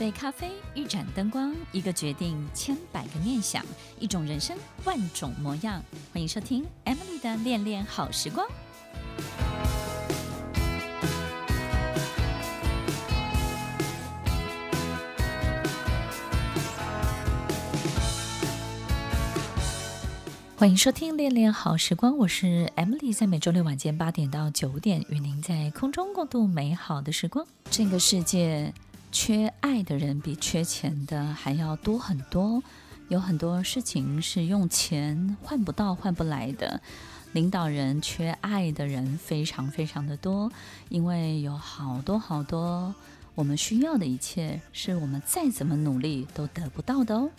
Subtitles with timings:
[0.00, 3.62] 一杯咖啡，一盏灯光，一个决定，千百个念想，
[3.98, 4.56] 一种人生，
[4.86, 5.84] 万种模样。
[6.10, 8.48] 欢迎收听 Emily 的恋恋好时光。
[20.56, 27.46] 欢迎收听《恋恋好时光》，我是 Emily，在每周六晚间八点到九点，与您在空中共度美好的时光。
[27.70, 28.72] 这个世界。
[29.12, 32.62] 缺爱的人比缺钱的还要多很多，
[33.08, 36.80] 有很多事情是用钱换不到、换不来的。
[37.32, 40.50] 领导人缺爱的人非常非常的多，
[40.88, 42.94] 因为有好多好多
[43.34, 47.30] 我们需要的一切，是我们再怎么努力都得不到的哦。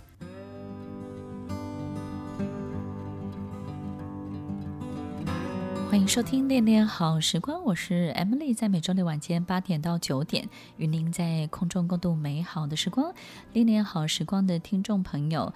[5.92, 10.48] 欢迎收听《恋恋好时光》，我是 Emily，在每周六晚间八点到九点，
[10.78, 13.14] 与您在空中共度美好的时光。
[13.52, 15.54] 恋恋好时光的听众朋友。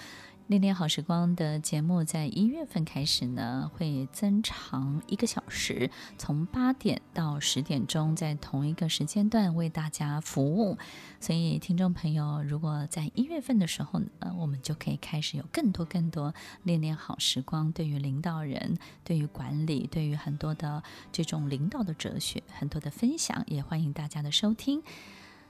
[0.47, 10.77] 恋恋好时光的节目在一月份开始呢，会增长一个小时，从八点到十点钟，在同一个时间段为大家服务。
[11.19, 24.83] 所以，听众朋友，如果在一月份的时候呢，我们就可以开始有更多更多恋恋好时光，对于领导人、对于管理、对于很多的这种领导的哲学，很多的分享，也欢迎大家的收听。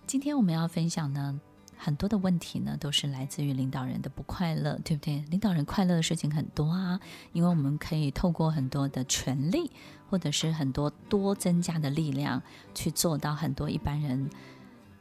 [0.08, 1.42] 今天我们要分享呢。
[1.78, 5.24] 很多的问题呢，都是来自于领导人的不快乐，对不对？
[5.30, 7.00] 领导人快乐的事情很多啊，
[7.34, 9.70] 因为我们可以透过很多的权力，
[10.10, 12.42] 或者是很多多增加的力量，
[12.74, 14.30] 去做到很多一般人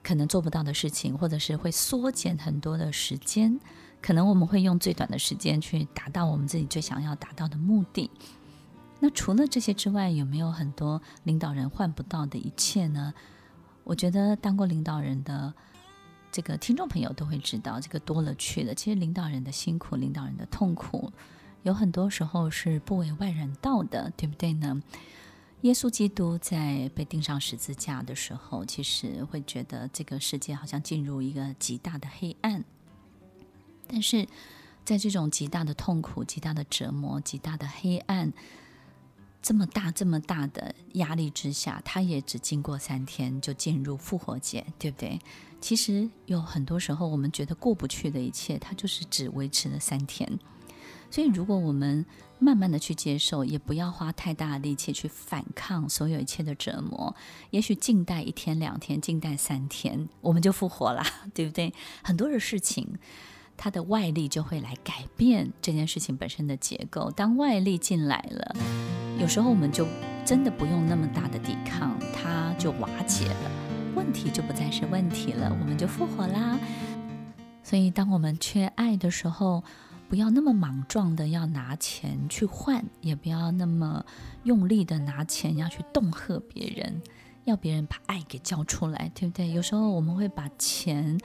[0.02, 3.58] 可能做不到的事情，或者是会缩减很多的时间。
[4.02, 8.10] 可能我们会用最短的时间去达到我们自己最想要达到的目的。
[9.00, 13.14] 那除了这些之外，有没有很多领导人换不到的一切呢？
[13.84, 15.54] 我觉得当过领导人的。
[16.34, 18.74] 这个听众朋友都会知道，这个多了去了。
[18.74, 21.12] 其实领导人的辛苦，领导人的痛苦，
[21.62, 24.82] 有很多时候是不为外人道的，对不对呢？
[25.60, 32.64] 耶稣基督在被钉上十字架的时候，其实会觉得这个世界好像进入一个极大的黑暗。
[33.86, 34.26] 但是
[34.84, 38.32] 在这种极大的痛苦、极大的折磨、极大的黑暗，
[39.44, 45.20] 这么大、这么大的压力之下，他也只经过三天就进入复活节，对不对？
[45.60, 50.38] 其实有很多时候，我们觉得过不去的一切，它就是只维持了三天。
[51.10, 52.06] 所以，如果我们
[52.38, 57.14] 慢慢的去接受，也不要花太大的力气去反抗所有一切的折磨，
[57.50, 61.04] 也许静待一天两天，静待三天，我们就复活了，
[61.34, 61.70] 对不对？
[62.02, 62.98] 很多的事情，
[63.56, 67.10] 它的外力就会来改变这件事情本身的结构。
[67.10, 68.56] 当外力进来了，
[69.18, 69.86] 有时候我们就
[70.24, 73.50] 真的不用那么大的抵抗，它就瓦解了。
[73.94, 76.58] 问题就不再是问题了，我们就复活啦。
[77.62, 79.62] 所以，当我们缺爱的时候，
[80.08, 84.04] 不要那么莽撞的要拿钱去换，也不要那么
[84.42, 87.00] 用力的拿钱要去恫吓别人，
[87.44, 89.48] 要别人把爱给交出来，对不对？
[89.50, 91.18] 有时候我们会把钱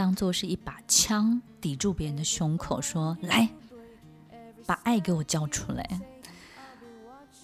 [0.00, 3.46] 当做是一把枪抵住别人的胸口，说：“来，
[4.64, 6.00] 把爱给我交出来。”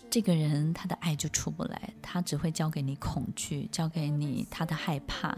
[0.08, 5.36] 这个人他的爱就出不来，他只会交给你恐惧，交给你他的害怕，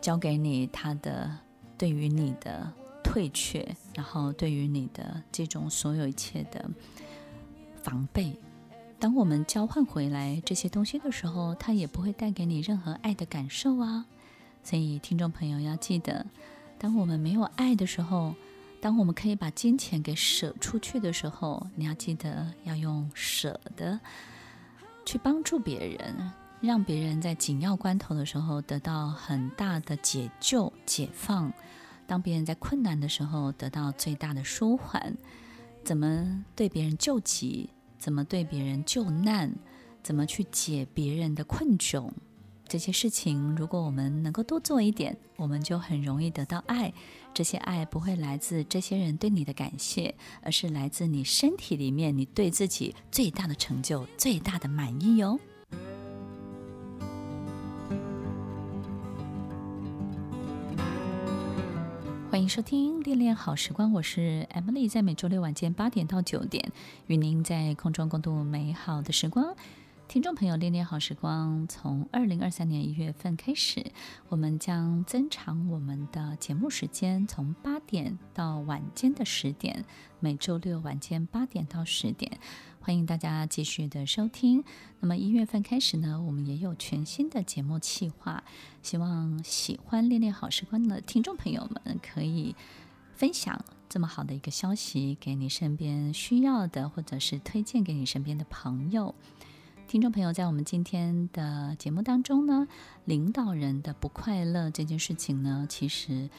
[0.00, 1.36] 交给你他的
[1.76, 6.70] 对于你的退却，然后对于你的这种所有一切的
[7.82, 8.38] 防备。
[9.00, 14.06] 当我们交换回来这些东西的时候，他也不会带给你任何爱的感受啊。
[14.62, 16.26] 所以听众朋友要记得，
[16.78, 18.34] 当我们没有爱的时候。
[18.82, 24.00] 当我们可以把金钱给舍出去的时候，你要记得要用舍的
[25.04, 26.32] 去帮助别人，
[26.62, 31.52] 让别人在紧要关头的时候得到很大的解救、解放；
[32.06, 35.14] 当别人在困难的时候得到最大的舒缓。
[35.84, 37.68] 怎么对别人救急？
[37.98, 39.54] 怎么对别人救难？
[40.02, 42.10] 怎么去解别人的困窘？
[42.70, 46.92] 这些事情，如果我们能够多做一点，我们就很容易得到爱。
[47.34, 55.40] 这些爱不会来自这些人对你的感谢，而是来自你身体里面你对自己最大的成就、最大的满意哟。
[62.30, 66.70] 欢迎收听《恋恋好时光》，我是 Emily，在每周六晚间八点到九点，
[67.08, 69.56] 与您在空中共度美好的时光。
[70.10, 73.92] 听众朋友，恋恋好时光从二零二三年一月份开始，
[74.28, 79.84] 我们将增长我们的节目时间，从八点到晚间的十点，
[80.18, 82.40] 每周六晚间八点到十点，
[82.80, 84.64] 欢迎大家继续的收听。
[84.98, 88.42] 那么一月份开始呢，我们也有全新的节目企划，
[88.82, 92.56] 希望喜欢恋恋好时光的听众朋友们可以
[93.14, 99.14] 分享这么好的一个消息给你身边需要的，或者是推荐给你身边的朋友。
[99.90, 102.68] 听众朋友，在我们今天的节目当中呢，
[103.06, 106.30] 领导人的不快乐这件事情呢，其实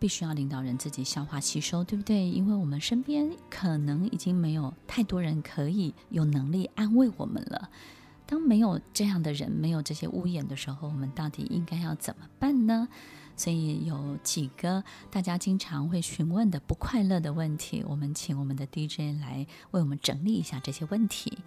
[0.00, 2.28] 必须要领导人自己消化吸收，对不对？
[2.28, 7.70] 因为我们身边可能已经没有太多人可以有能力安慰我们了。
[8.26, 12.88] 当没有这样的人，没有这些屋檐的时候，我们到底应该要怎么办呢？
[13.36, 21.38] 所以有几个大家经常会询问的不快乐的问题，我们请我们的 DJ 来为我们整理一下这些问题。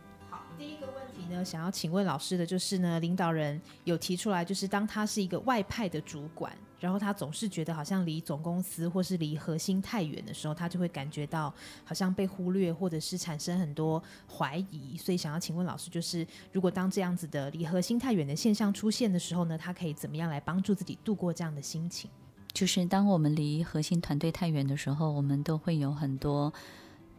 [1.43, 14.97] 想要请问老师的就是呢，领导人有提出来，就是当他是一个外派的主管，然后他总是觉得好像离总公司或是离核心太远的时候，他就会感觉到好像被忽略，或者是产生很多怀疑。
[14.97, 22.09] 所以想要请问老师，就是如果当这样子的离核心太远的现象出现的时候呢，他可以怎么样来帮助自己度过这样的心情？
[22.53, 26.53] 就是当我们离核心团队太远的时候，我们都会有很多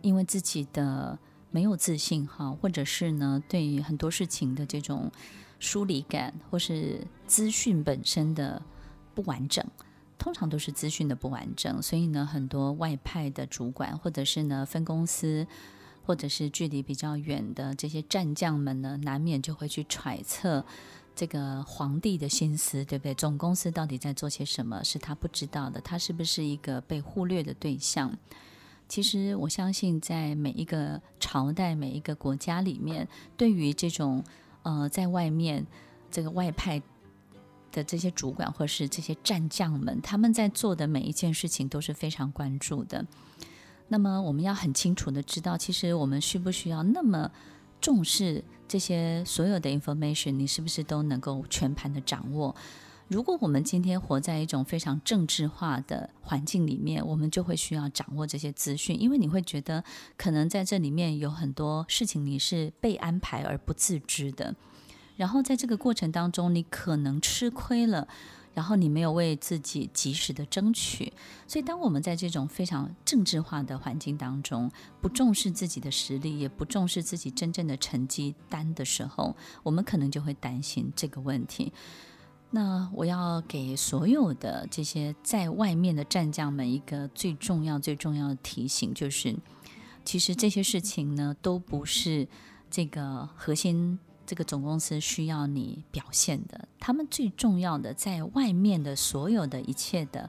[0.01, 1.19] 因为自己的。
[1.53, 5.13] 没有自信哈，或者是呢，对很多事情的这种
[5.61, 8.61] 疏离感，或是资讯本身的
[9.15, 9.65] 不完整，
[10.19, 11.81] 通常都是资讯的不完整。
[11.81, 15.47] 所以呢，很多外派的主管，或者是呢分公司，
[16.05, 20.65] 或者是距离比较远的这些战将们呢，难免就会去揣测
[21.15, 23.15] 这个皇帝的心思，对不对？
[23.15, 24.83] 总公司到底在做些什么？
[24.83, 28.19] 是他不知道的，他是不是一个被忽略的对象？
[28.93, 33.09] 其实我相信，在每一个朝代、每一个国家里面，
[33.39, 34.23] 对于这种
[34.65, 35.67] 呃，在外面
[36.11, 36.79] 这个外派
[37.71, 43.03] 的这些主管或是这些战将们，他们在做的每一件事情都是非常关注的。
[43.89, 47.31] 那么，我们要很清楚的知道，其实我们需不需要那么
[47.81, 50.33] 重视这些所有的 information？
[50.33, 52.55] 你是不是都能够全盘的掌握？
[53.13, 59.85] 如果我们今天活在一种非常政治化的环境里面，我们就会需要掌握这些资讯，因为你会觉得
[60.17, 64.57] 可能在这里面有很多事情你是被安排而不自知的，
[65.17, 68.09] 然后在这个过程当中你可能吃亏了，
[68.55, 71.13] 然后你没有为自己及时的争取，
[71.47, 74.71] 所以当我们在这种非常政治化的环境当中，
[75.03, 81.71] 不重视自己的实力，也不重视自己真正的成绩单的时候，我们可能就会担心这个问题。
[82.55, 89.35] 那我要给所有的这些在外面的战将们一个最重要、最重要的提醒，就是，
[90.05, 92.29] 其实这些事情呢，都不是
[92.71, 96.69] 这个核心这个总公司需要你表现的。
[96.79, 100.29] 他们最重要的，在外面的所有的一切的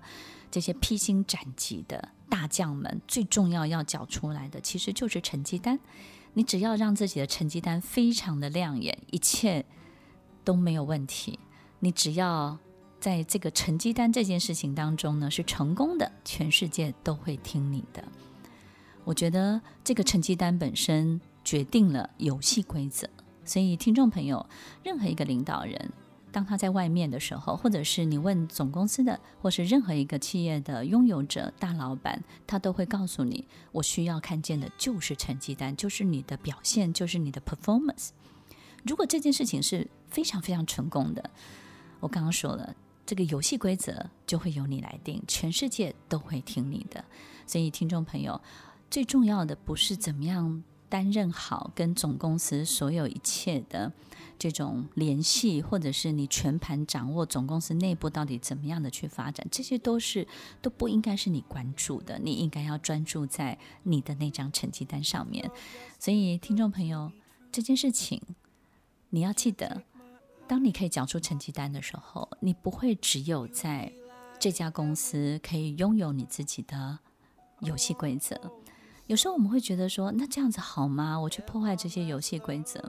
[0.49, 5.77] 这些披荆斩棘的大将们，最重要要缴出来的，其实就是成绩单。
[6.35, 9.65] 你只要让自己的成绩单非常的亮眼，一切
[10.45, 11.37] 都没有问题。
[11.83, 12.57] 你只要
[12.97, 18.01] 在这个成绩单这件事情当中呢，是成功的，全世界都会听你的。
[19.03, 23.09] 我觉得这个成绩单本身决定了游戏规则，
[23.44, 24.45] 所以听众朋友，
[24.81, 25.91] 任何一个领导人，
[26.31, 38.12] 当他在外面的时候，或者是你问总公司的，或是任何一个企业的拥有者、大老板，他都会告诉你，我需要看见的就是成绩单，就是你的表现，就是你的 performance。
[38.86, 41.29] 如果这件事情是非常非常成功的。
[42.03, 47.01] 我刚刚说了，这个游戏规则就会由你来定，全世界都会听你的。
[47.48, 48.41] 所以，听众朋友，
[48.91, 53.89] 最重要的不是怎么样担任好跟总公司所有一切的
[54.38, 60.27] 这种联系，或者是你全盘掌握总公司内部到底怎么样的去发展，这些都是
[60.62, 62.19] 都不应该是你关注的。
[62.19, 65.50] 你应该要专注在你的那张成绩单上面。
[65.98, 67.13] 所以，听众朋友，
[67.50, 68.22] 这件事情
[69.12, 69.83] 你要记得。
[70.53, 73.91] 当你可以讲出成绩单的时候，你不会只有在
[74.38, 77.00] 这家公司可以拥有你自己的
[77.62, 78.39] 游戏规则。
[79.07, 81.19] 有时候我们会觉得说，那这样子好吗？
[81.19, 82.79] 我去破坏这些游戏规则。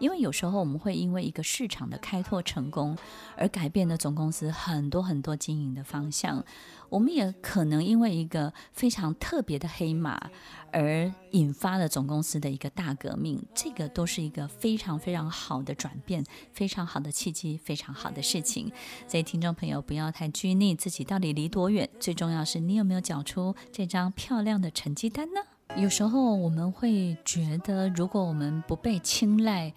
[0.00, 2.98] 因为有时候我们会因为一个市场的开拓成功
[3.36, 6.44] 而改变了总公司很多很多经营的方向，
[6.88, 10.30] 我们也可能因为一个非常特别的黑马
[10.72, 18.72] 而引发了总公司的一个大革命，这个都是一个非常非常好的转变，非常好的契机，非常好的事情。
[19.06, 25.59] 所以听众朋友不要太拘泥自己到底离多远，最重要是你有没有缴出这张漂亮的成绩单呢？
[25.76, 29.72] 有时候我们会觉得，如果我们不被青睐、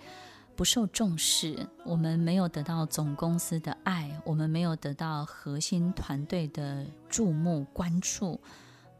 [0.56, 8.40] 不受重视，我们没有得到总公司的爱，我们没有得到核心团队的注目关注，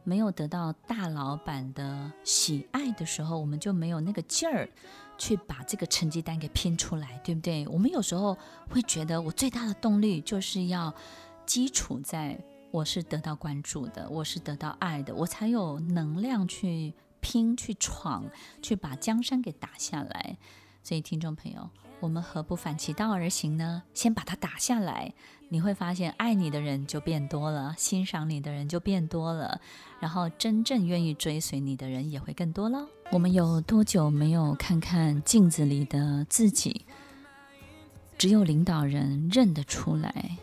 [0.02, 4.68] 没有得到大老板的喜爱的时候，我们就没有那个劲儿
[5.18, 7.66] 去把这个成绩单给拼出来，对不对？
[7.68, 8.38] 我们有时候
[8.70, 10.94] 会觉得，我最大的动力就是要
[11.44, 12.38] 基础在
[12.74, 18.24] 我是得到关注的，我是得到爱的，我才有能量去拼、去闯、
[18.60, 20.36] 去把江山给打下来。
[20.82, 23.84] 所以，听众朋友，我们何不反其道而行呢？
[23.94, 25.14] 先把它打下来，
[25.50, 29.60] 你会发现爱你的人就变多了，欣赏你的人就变多了，
[30.00, 32.88] 然后真正愿意追随你的人也会更多喽。
[33.12, 36.84] 我们有多久没有看看镜子里的自己？
[38.18, 40.38] 只有领导人认得出来，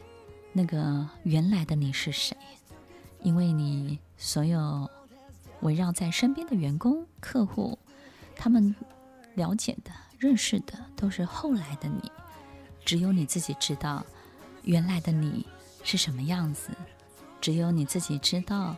[0.54, 2.36] 那个原来的你是谁，
[3.22, 4.90] 因为你所有
[5.62, 7.78] 围绕在身边的员工、客户，
[8.36, 8.76] 他们
[9.36, 9.92] 了解的。
[10.20, 12.12] 认识的都是后来的你，
[12.86, 14.06] 只有你自己知道
[14.62, 15.48] 原来的你
[15.84, 16.70] 是什么样子，
[17.42, 18.76] 只有你自己知道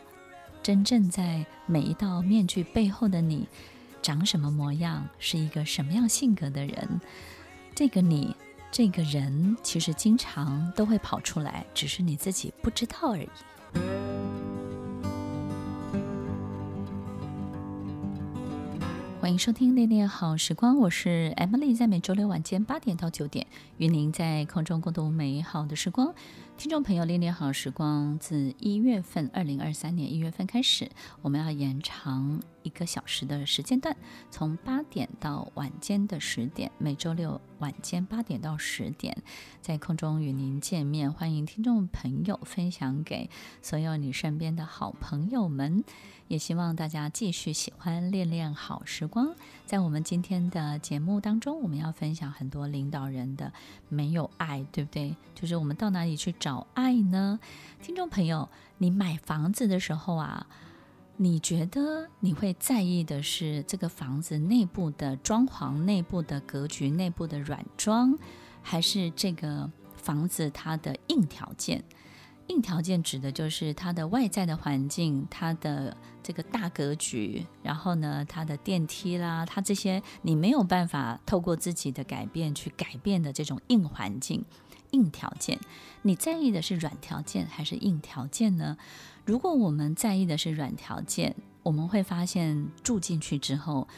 [0.62, 3.46] 真正在每一道面具背后的你
[4.00, 6.98] 长什么模样，是一个什么样性格的人。
[7.74, 8.34] 这个你，
[8.76, 13.28] 这个人，其实经常都会跑出来，只是你自己不知道而已。
[19.20, 26.12] 欢迎收听《恋恋好时光》，我是 Emily，在每周六晚间八点到九点，与您在空中共度美好的时光。
[26.56, 30.88] 听众朋友，《恋恋好时光》自一月份，二零二三年一月份开始，
[31.20, 33.94] 我们要延长一个小时的时间段，
[34.30, 39.22] 从八点到晚间的十点，每周六晚间八点到十点，
[39.60, 41.12] 在空中与您见面。
[41.12, 43.28] 欢迎听众朋友分享给
[43.60, 45.84] 所有你身边的好朋友们。
[46.26, 49.26] 也希望大家继续喜欢《恋恋好时光》。
[49.66, 53.50] 在我们今天的节目当中，我们要分享很多领导人的
[53.88, 55.16] 没有爱，对不对？
[55.34, 57.40] 就是我们到哪里去找爱呢？
[57.82, 60.46] 听众朋友，你买房子的时候啊，
[61.16, 68.18] 你觉得你会在意的是这个房子内部的装潢、内部的格局、内部的软装，
[68.62, 71.82] 还是这个房子它的硬条件？
[72.48, 84.44] 硬条件指的就是它的外在的环境，它的这个大格局，然后呢，它的电梯啦，它这些你没有办法透过自己的改变去改变的这种硬环境、
[84.90, 85.58] 硬条件。
[86.02, 88.76] 你在意的是软条件还是硬条件呢？
[89.24, 93.88] 如果我们在意的是软条件，我们会发现住进去之后，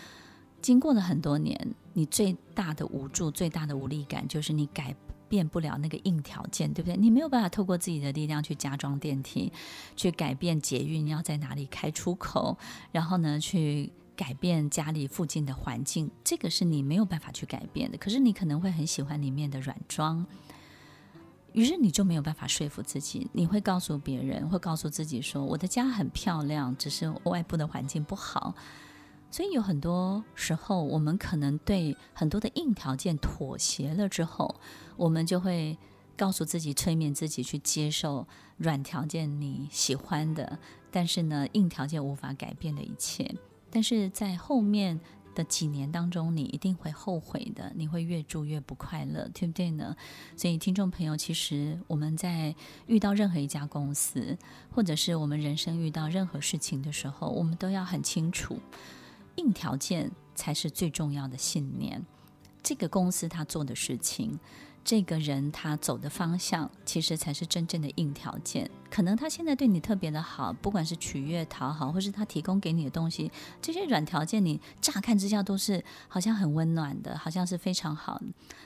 [0.62, 4.94] 经过了很多年，你最大的无助、最大的无力感就是你改。
[5.28, 6.97] 变不了那个硬条件，对不对？
[6.97, 9.52] 你没有办法透过自己的力量去加装电梯，
[9.97, 12.56] 去改变捷运要在哪里开出口，
[12.92, 17.99] 然后呢，去改变家里附近的环境，这个是你没有办法去改变的。
[17.99, 20.25] 可是你可能会很喜欢里面的软装，
[21.52, 23.28] 于是你就没有办法说服自己。
[23.33, 28.54] 你会告诉别人，会告诉自己说：“我的家很漂亮，只是外部的环境不好。”
[29.37, 34.55] 所以有很多时候，我们可能对很多的硬条件妥协了之后，
[34.97, 35.76] 我们就会
[36.16, 38.26] 告诉自己、催眠自己去接受
[38.57, 40.59] 软条件你喜欢的，
[40.90, 43.31] 但是呢，硬条件无法改变的一切。
[43.71, 44.99] 但是在后面
[45.35, 49.95] 的几年当中，你一定会后悔的，你会越住越不快乐，对不对呢？
[50.35, 52.55] 所以，听众朋友，其实我们在
[52.87, 54.38] 遇到任何一家公司，
[54.71, 58.59] 或者是我们人生遇到任何事情的时候，我们都要很清楚。
[59.37, 62.05] 硬条件才是最重要的信念。
[62.62, 64.38] 这个公司他做的事情，
[64.87, 68.71] 这个人他走的方向，其实才是真正的硬条件。
[68.88, 78.23] 可能他现在对你特别的好，不管是取悦、讨好，或是他提供给你的东西，这些软条件，你乍看之下都是好像很温暖的，好像是非常好。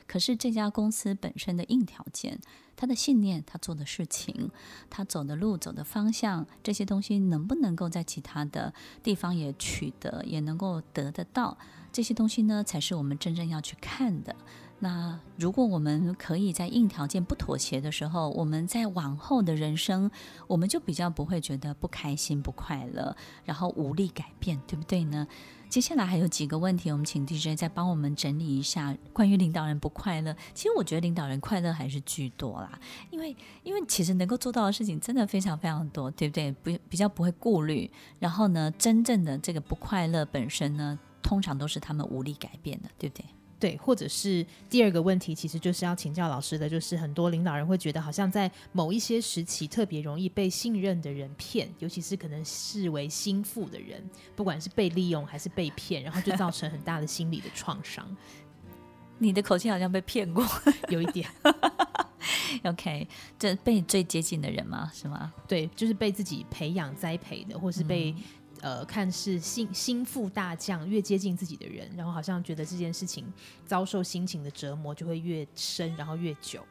[0.07, 2.39] 可是这家公司本身的硬条件，
[2.77, 4.51] 他的信念，他做的事情，
[4.91, 11.57] 他走的路、走的方向，这些东西能不能够在其他的地方也取得，也能够得得到？
[11.91, 14.37] 这些东西呢，才是我们真正要去看的。
[14.83, 20.11] 那如果我们可以在硬条件不妥协的时候，我们在往后的人生，
[20.47, 25.29] 我们就比较不会觉得不开心、不快乐，然后无力改变，对不对呢？
[25.69, 30.35] 接下来还有几个问题，我们请 DJ 再帮我们整理一下关于领导人不快乐。
[30.55, 36.51] 其实我觉得领导人快乐还是居多啦，因为因为其实能够做到的事情真的非常非常多，对不对？
[36.51, 43.27] 不比较不会顾虑，然后呢，真正的这个不快乐本身呢，通常都是他们无力改变的，对不对？
[43.61, 54.03] 对，或者是第二个问题，其实就是要请教老师的，就是很多领导人会觉得，好像在某一些时期特别容易被信任的人骗，尤其是可能视为心腹的人，
[54.35, 58.17] 不管是被利用还是被骗，然后就造成很大的心理的创伤。
[59.23, 60.43] 你的口气好像被骗过，
[60.89, 61.29] 有一点。
[62.65, 63.07] OK，
[63.39, 64.91] 这被最接近的人吗？
[64.95, 65.33] 是吗？
[65.47, 68.23] 对，就是被自己培养栽培的，或是被、嗯、
[68.61, 73.33] 呃看似心心腹大将，越接近自己的人，然后好像觉得这件事情
[73.67, 76.65] 遭受心情的折磨就会越深，然后越久。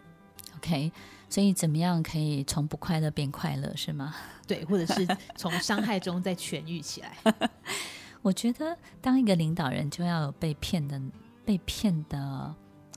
[0.58, 0.92] OK，
[1.30, 4.16] 所以怎么样可以从不快乐变快乐，是吗？
[4.48, 7.18] 对，或者是从伤害中再痊愈起来。
[8.22, 11.02] 我觉得当一个领导人就要有被骗的
[11.46, 12.54] 被骗的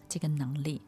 [0.09, 0.83] 这个能力。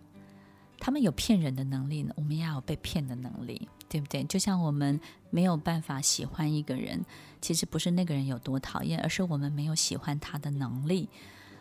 [0.84, 4.22] 他们有骗人的能力呢，我们也要有被骗的能力，对不对？
[4.24, 5.00] 就像我们
[5.30, 7.02] 没有办法喜欢一个人，
[7.40, 11.08] 其实不是那个人有多讨厌，而是我们没有喜欢他的能力。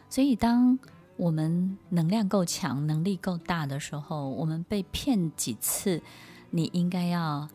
[0.09, 0.77] 所以，当
[1.15, 6.01] 我们能量够强、能力够大的时候，我们被骗几次，
[6.49, 7.47] 你应该要。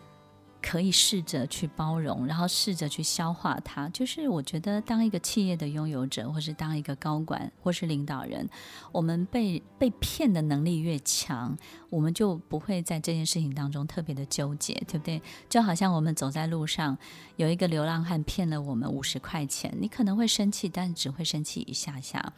[0.60, 3.88] 可以试着去包容，然后试着去消化它。
[3.90, 8.48] 就是我觉得，当一个企业的拥有者，或是当一个高管，或是领导人，
[8.92, 11.56] 我们被被骗的能力越强，
[11.90, 15.22] 我们就不会在这件事情当中特别的纠结，对不对？
[15.48, 16.98] 就好像我们走在路上，
[17.36, 22.32] 有一个流浪汉骗了我们五十块钱，你可能会生气，但只会生气一下下。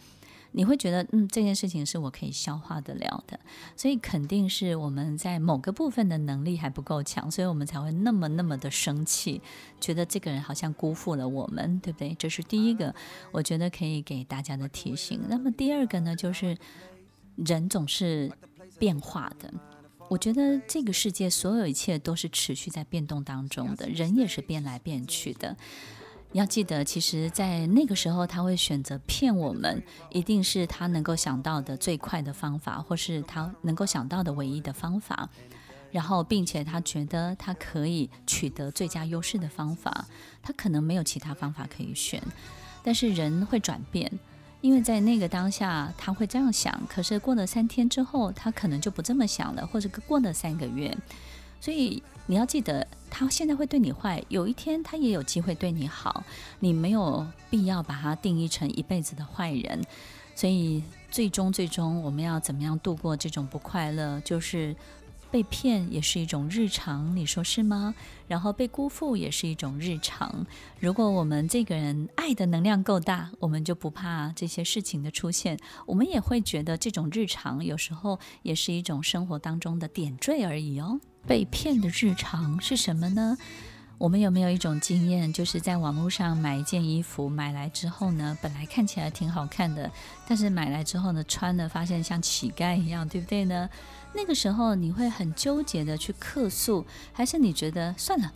[0.53, 3.39] 你会觉得，嗯，这件事情是我可以消化得了的，
[3.77, 9.41] 所以肯定是我们在某个部分的能力还不够强，所以我们才会那么那么的生气，
[9.81, 12.15] 觉得这个人好像辜负了我们，对不对？
[12.19, 12.95] 这是第一个，
[13.31, 15.21] 我觉得可以给大家的提醒。
[15.29, 16.59] 那么第二个呢，就是
[17.37, 18.33] 人总是
[18.79, 19.53] 变化的，
[20.09, 25.57] 我觉得这个世界所有一切都是持续在变动当中的，人也是变来变去的。
[26.33, 35.29] 要记得，其实，在那个时候，他会选择骗我们，一定是他能够想到的最快的方法，或是他能够想到的唯一的方法。
[35.91, 40.07] 然后，并且他觉得他可以取得最佳优势的方法，
[40.41, 42.23] 他可能没有其他方法可以选。
[42.85, 44.09] 但是人会转变，
[44.61, 50.97] 因为在那个当下他会这样想，可是过了三天之后，他可能就不这么想了，或者过了三个月。
[51.61, 56.25] 所以你要记得，他现在会对你坏，有一天他也有机会对你好。
[56.61, 59.85] 你没有必要把他定义成一辈子的坏人。
[60.35, 64.19] 所以最终最终，我们要怎么样度过这种不快乐？
[64.21, 64.75] 就是
[65.31, 67.95] 被骗也是一种日常，你说是吗？
[68.27, 70.47] 然后被辜负也是一种日常。
[70.79, 75.59] 如果我们这个人爱的能量够大，我们就不怕这些事情的出现。
[75.85, 80.99] 我们也会觉得这种日常有时候也是一种生活当中的点缀而已哦。
[81.27, 83.37] 被骗的日常是什么呢？
[83.99, 89.91] 我们有没有一种经验，就是在网络上买一件衣服，买来之后呢，本来看起来挺好看的，
[90.27, 93.69] 但是买来之后呢，穿了发现像乞丐一样，对不对呢？
[94.15, 98.33] 那个时候你会很纠结的去客诉，还是你觉得算了，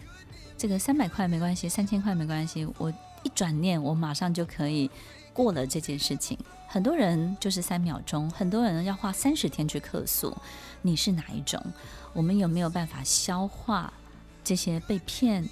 [0.59, 2.91] 这个三百块没关系，三千块没关系，我
[3.23, 4.91] 一转念，我马上就可以
[5.33, 6.39] 过了这件事情。
[6.69, 10.37] 很多人就是三秒钟，很多人要花三十天去客诉。
[10.83, 11.65] 你是哪一种？
[12.15, 13.93] 我们有没有办法消化
[14.43, 15.47] 这些被骗、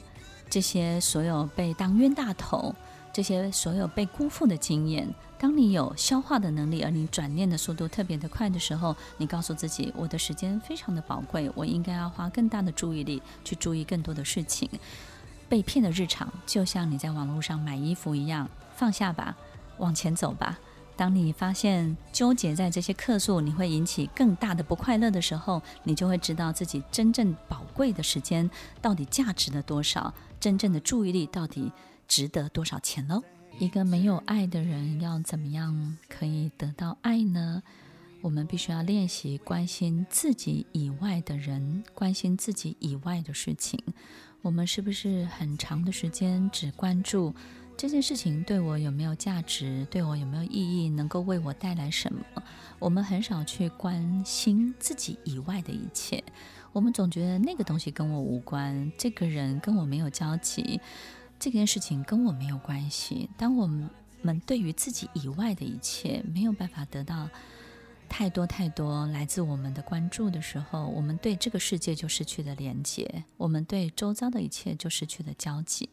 [0.48, 2.75] 这些所有被当冤大头、
[3.12, 5.07] 这些所有被辜负的经验？
[5.38, 14.70] 当你有消化的能力，而你转念的速度特别的快的时候，你告诉自己：我的时间非常的宝贵，我应该要花更大的注意力去注意更多的事情。
[15.48, 19.37] 被骗的日常，就像你在网络上买衣服一样，放下吧，
[19.79, 20.59] 往前走吧。
[20.97, 28.49] 当你发现纠结在这些客诉，你会引起更大的不快乐的时候，你就会知道自己真正宝贵的时间
[28.81, 31.73] 到底价值了多少，真正的注意力到底
[32.07, 33.23] 值得多少钱喽。
[33.59, 37.63] 一个没有爱的人要怎么样可以得到爱呢？
[38.21, 43.83] 我们必须要练习关心自己以外的人，关心自己以外的事情。
[44.43, 47.35] 我们是不是很长的时间只关注？
[47.83, 49.85] 这件事情对我有没有价值？
[49.90, 50.88] 对我有没有意义？
[50.88, 52.25] 能够为我带来什么？
[52.79, 56.23] 我们很少去关心自己以外的一切。
[56.73, 60.81] 我们总觉得那个东西跟我无关，这个人跟我没有交集，
[61.40, 63.29] 这件事情跟我没有关系。
[63.37, 67.29] 当我们对于自己以外的一切没有办法得到
[68.09, 75.90] 太多太多来自我们的关注的时候，我们对这个世界就失去了连接，我们对周遭的一切就失去了交集。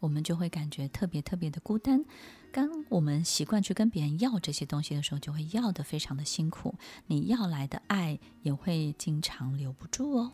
[0.00, 2.04] 我们就会感觉特别特别的孤单。
[2.52, 6.74] 当我们习惯去跟别人要这些东西的时候，就会要的非常的辛苦。
[7.06, 10.32] 你要来的爱也会经常留不住哦。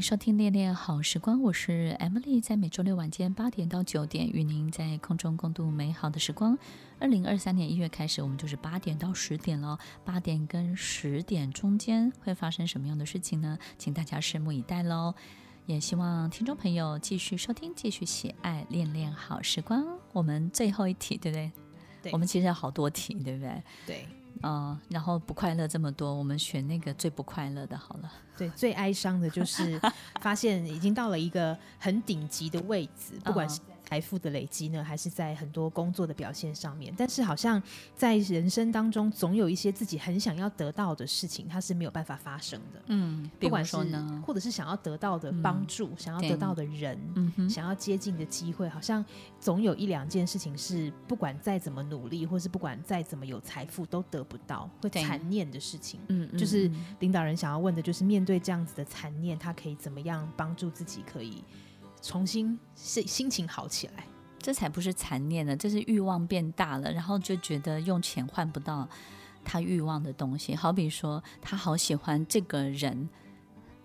[0.00, 6.56] 迎收听《恋恋好时光》，我是 Emily，在每周六晚间八点到九点，与您在空中共度美好的时光。
[6.98, 9.78] 二零二三年一月开始，我们就是八点到十点了。
[10.02, 13.58] 八点跟十点中间会发生什么样的事情呢？
[13.76, 15.14] 请大家拭目以待喽！
[15.66, 19.82] 也希望听众朋友继续收听，继续喜爱《恋恋好时光》。
[20.14, 21.52] 我们最后一题，对不对？
[22.04, 23.62] 对，我们其实有好多题，对不对？
[23.86, 24.08] 对。
[24.42, 28.12] 嗯，然后不快乐这么多，我们选那个最不快乐的好了。
[28.36, 29.80] 对，最哀伤的就是
[30.20, 33.60] 发现已经到了一个很顶级的位置，不管是。
[33.90, 36.94] 财富的累积呢，还是在很多工作的表现上面？
[36.96, 37.60] 但是好像
[37.96, 42.80] 在人生当中，总有一些自己很想要得到的事情，它是没有办法发生的。
[42.86, 43.76] 嗯，不管是
[44.24, 49.04] 或者是想要得到的帮助，嗯、想要得到的人，嗯、想要接近的机会，好像
[49.40, 55.98] 总有一两件事情是不管再怎么努力，或是不管再怎么有财富，都得不到，会残念的事情。
[56.06, 61.42] 嗯，就是领导人想要问的，就是面对这样子的残念，他可以怎么样帮助自己，可以？
[62.02, 64.04] 重新是心情好起来，
[64.38, 68.88] 这才不是残念呢，这是欲望变大了，然后就觉得用钱换不到
[69.44, 70.54] 他欲望的东西。
[70.54, 73.08] 好比说，他好喜欢这个人，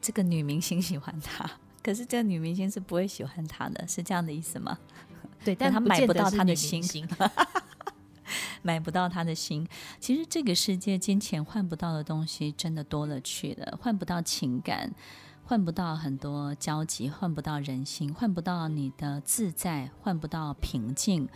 [0.02, 1.50] 这个女明星喜欢他，
[1.84, 4.78] 可是这个女明星是不会喜欢他的，是这样的意思吗？
[5.44, 7.08] 对，但他买不到他的心，
[8.64, 9.68] 买不到他的心。
[10.00, 14.92] 其实这个世界金钱换不到的东西真的多了去了，换不到情感。
[15.48, 21.30] 换不到很多交集，换不到人心，换不到你的自在，换不到平静，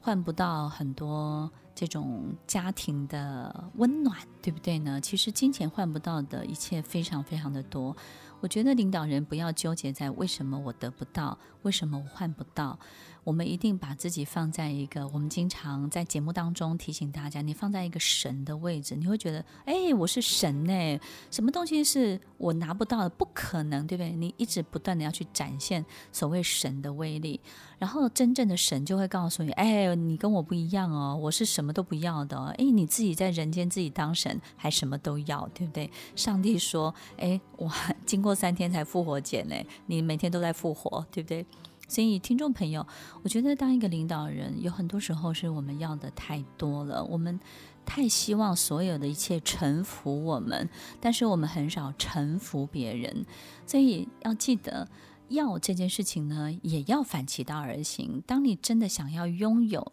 [0.00, 4.98] 换不到很多这种家庭的温暖，对不对呢？
[4.98, 7.94] 其实金钱换不到的一切非常非常的多。
[8.40, 12.78] 我觉得领导人不要纠结在为什么我得不到，为什么我换不到。
[13.24, 23.10] 我们一定把自己放在一个，我们经常在节目当中提醒大家，你放在一个神的位置，你会觉得，哎，我是神呢，什么东西是我拿不到的？
[23.10, 24.10] 不可能，对不对？
[24.12, 27.40] 你一直不断的要去展现所谓神的威力，
[27.78, 35.90] 然后真正的神就会告诉你，哎，你跟我不一样哦，我是什么都不要的哦，哎，你自己在人间自己当神，还什么都要，对不对？
[36.16, 37.70] 上帝说，哎，我
[38.06, 39.54] 经过三天才复活节呢，
[39.86, 41.44] 你每天都在复活，对不对？
[41.90, 42.86] 所以，听众朋友，
[43.24, 47.40] 我觉得当一个领导人，有很多时候是我们要的太多了，我们
[47.84, 53.26] 太希望所有的一切臣服我们，但是我们很少臣服别人。
[53.66, 54.88] 所以要记得，
[55.30, 58.22] 要这件事情呢，也要反其道而行。
[58.24, 59.90] 当你真的想要拥有，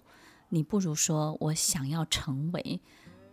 [0.49, 2.79] 你不如说我想要成为，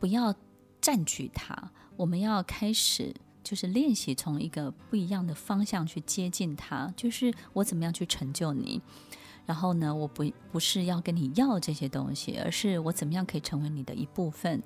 [0.01, 0.35] 不要
[0.81, 1.71] 占据它。
[1.99, 3.15] 我们要开始。
[3.45, 8.81] 就是练习从一个不一样的方向去接近他，就是我怎么样去成就你。
[9.47, 14.63] 然后呢，我不不是要跟你要这些东西，而是我怎么样可以成为你的一部分，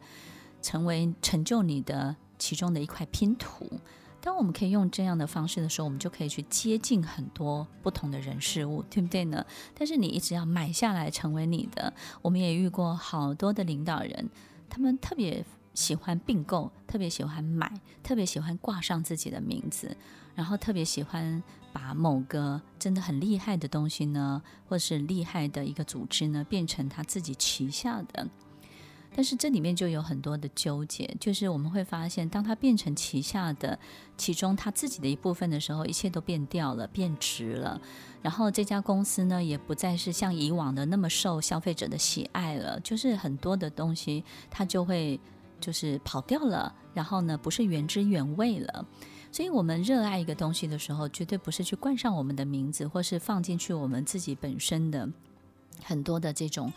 [0.62, 3.68] 成为成就你的其中的一块拼图。
[4.20, 9.44] 当我们可以用这样的方式的时候，我们就可以去接近很多不同的人事物，对不对呢？
[9.74, 14.30] 但是你一直要买下来成为你的，我们也遇过好多的领导人，
[14.70, 15.44] 他们特别。
[15.74, 19.96] 喜欢并购，特别喜欢买，特别喜欢挂上自己的名字，
[20.34, 28.26] 然后特别喜欢把某个真的很厉害的东西呢，或是厉害的一个组织呢，变成他自己旗下的。
[29.14, 33.78] 但是这里面就有很多的纠结，就是我们会发现，当他变成旗下的
[34.16, 37.80] 其中他自己的一部分的时候，一切都变掉了，变质了。
[38.20, 45.20] 然后这家公司呢，也不再是像以往的那么受消费者的喜爱了，就是很多的东西它就会。
[45.60, 48.86] 就是跑掉了，然后呢，不是原汁原味了。
[49.30, 55.08] 所以，我们热爱一个东西的时候，绝对不是去冠上我们的名字，或是放进去我们自己本身的
[55.82, 56.72] 很多的这种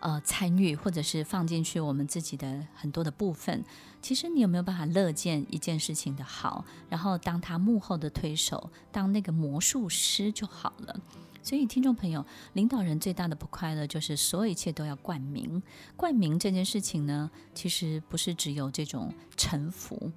[0.00, 3.64] 呃参与，或者是放进去我们自己的很多的部分。
[4.00, 11.00] 其实，你有没有办法乐见一件事情的好，然后当他幕后的推手，当那个魔术师就好了。
[11.42, 15.60] 所以，听众朋友，领导人最大的不快乐就是所有一切都要冠名。
[15.96, 20.12] 冠名这件事情呢，其实不是只有这种臣服，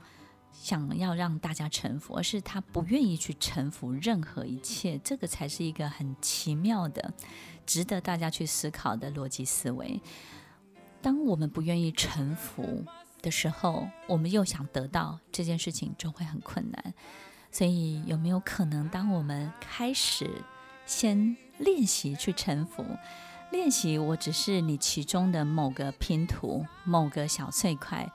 [0.51, 4.99] 想要让大家臣服，而是他不愿意去臣服任何一切。
[5.03, 7.13] 这个才是一个很奇妙的、
[7.65, 9.99] 值得大家去思考的逻辑思维。
[11.01, 12.85] 当我们不愿意臣服
[13.23, 16.93] 的时候，我们又想得到这件事情，就会很困难。
[17.51, 20.29] 所以，有没有可能，当我们开始
[20.85, 22.85] 先练习去臣服，
[23.51, 28.11] 练习我只是你其中的某个拼图，某个小碎块。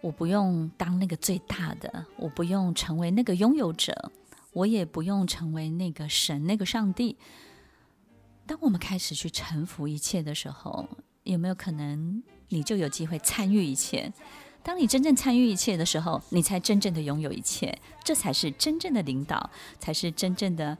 [0.00, 4.10] 我不用当那个最大的，我不用成为那个拥有者，
[4.52, 7.16] 我也不用成为那个神、那个上帝。
[8.44, 10.88] 当我们开始去臣服一切的时候，
[11.22, 14.12] 有没有可能你就有机会参与一切？
[14.64, 17.78] 当你真正参与一切的时候，你才真正的拥有一切。
[18.02, 20.76] 这才是真正的领导，才是真正的。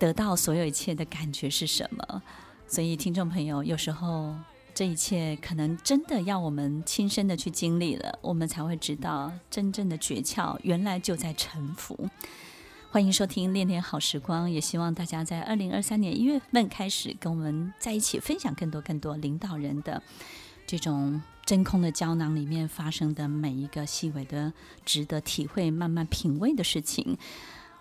[0.00, 2.22] 得到所有一切的感觉是什么？
[2.66, 4.34] 所以，听众朋友，有时候
[4.72, 12.08] 这一切可能真的要我们亲身的去经历了，我们才会知道真正的诀窍原来就在沉浮。
[12.90, 20.02] 欢迎收听《恋恋好时光》，也希望大家在二零二三年一月份开始跟我们在一起分享更多更多领导人的
[20.66, 24.54] 这种真空的胶囊里面发生的每一个细微的、
[24.86, 27.18] 值得体会、慢慢品味的事情。